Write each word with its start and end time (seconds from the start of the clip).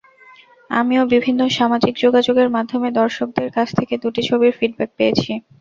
আমিও 0.69 1.03
বিভিন্ন 1.13 1.41
সামাজিক 1.57 1.93
যোগাযোগের 2.03 2.49
মাধ্যমে 2.55 2.89
দর্শকদের 2.99 3.47
কাছ 3.55 3.67
থেকে 3.77 3.93
দুটি 4.03 4.21
ছবির 4.29 4.53
ফিডব্যাক 4.59 4.89
পেয়েছি। 4.97 5.31